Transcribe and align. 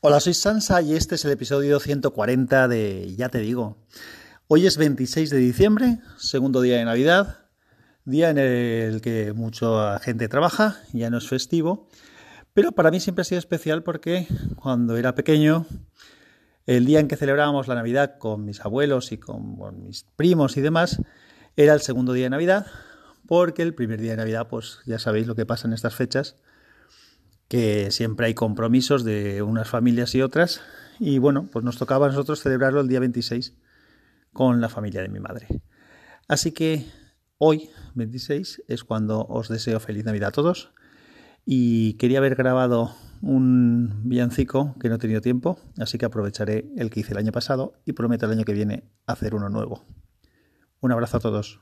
Hola, 0.00 0.20
soy 0.20 0.34
Sansa 0.34 0.82
y 0.82 0.94
este 0.94 1.14
es 1.14 1.24
el 1.24 1.32
episodio 1.32 1.80
140 1.80 2.68
de 2.68 3.14
Ya 3.16 3.30
te 3.30 3.38
digo. 3.38 3.78
Hoy 4.46 4.66
es 4.66 4.76
26 4.76 5.30
de 5.30 5.38
diciembre, 5.38 6.00
segundo 6.18 6.60
día 6.60 6.76
de 6.76 6.84
Navidad, 6.84 7.46
día 8.04 8.28
en 8.28 8.36
el 8.36 9.00
que 9.00 9.32
mucha 9.32 9.98
gente 10.00 10.28
trabaja, 10.28 10.76
ya 10.92 11.08
no 11.08 11.16
es 11.16 11.26
festivo, 11.26 11.88
pero 12.52 12.72
para 12.72 12.90
mí 12.90 13.00
siempre 13.00 13.22
ha 13.22 13.24
sido 13.24 13.38
especial 13.38 13.82
porque 13.82 14.28
cuando 14.56 14.98
era 14.98 15.14
pequeño, 15.14 15.66
el 16.66 16.84
día 16.84 17.00
en 17.00 17.08
que 17.08 17.16
celebrábamos 17.16 17.66
la 17.66 17.74
Navidad 17.74 18.18
con 18.18 18.44
mis 18.44 18.60
abuelos 18.60 19.12
y 19.12 19.18
con, 19.18 19.82
mis 19.82 20.04
primos 20.14 20.58
y 20.58 20.60
demás, 20.60 21.00
era 21.56 21.72
el 21.72 21.80
segundo 21.80 22.12
día 22.12 22.26
de 22.26 22.30
Navidad, 22.30 22.66
porque 23.26 23.62
el 23.62 23.74
primer 23.74 24.02
día 24.02 24.10
de 24.10 24.18
Navidad, 24.18 24.46
pues 24.48 24.80
ya 24.84 24.98
sabéis 24.98 25.26
lo 25.26 25.34
que 25.34 25.46
pasa 25.46 25.66
en 25.66 25.72
estas 25.72 25.94
fechas, 25.94 26.36
que 27.48 27.90
siempre 27.90 28.26
hay 28.26 28.34
compromisos 28.34 29.04
de 29.04 29.42
unas 29.42 29.68
familias 29.68 30.14
y 30.14 30.22
otras. 30.22 30.60
Y 30.98 31.18
bueno, 31.18 31.48
pues 31.52 31.64
nos 31.64 31.78
tocaba 31.78 32.06
a 32.06 32.08
nosotros 32.08 32.40
celebrarlo 32.40 32.80
el 32.80 32.88
día 32.88 33.00
26 33.00 33.54
con 34.32 34.60
la 34.60 34.68
familia 34.68 35.02
de 35.02 35.08
mi 35.08 35.20
madre. 35.20 35.46
Así 36.28 36.52
que 36.52 36.86
hoy, 37.38 37.70
26, 37.94 38.64
es 38.66 38.84
cuando 38.84 39.24
os 39.26 39.48
deseo 39.48 39.80
feliz 39.80 40.04
Navidad 40.04 40.28
a 40.28 40.32
todos. 40.32 40.72
Y 41.44 41.94
quería 41.94 42.18
haber 42.18 42.34
grabado 42.34 42.92
un 43.22 44.02
villancico 44.04 44.74
que 44.80 44.88
no 44.88 44.96
he 44.96 44.98
tenido 44.98 45.20
tiempo, 45.20 45.58
así 45.78 45.96
que 45.96 46.04
aprovecharé 46.04 46.68
el 46.76 46.90
que 46.90 47.00
hice 47.00 47.12
el 47.12 47.18
año 47.18 47.32
pasado 47.32 47.74
y 47.84 47.92
prometo 47.92 48.26
el 48.26 48.32
año 48.32 48.44
que 48.44 48.52
viene 48.52 48.90
hacer 49.06 49.34
uno 49.34 49.48
nuevo. 49.48 49.84
Un 50.80 50.92
abrazo 50.92 51.18
a 51.18 51.20
todos. 51.20 51.60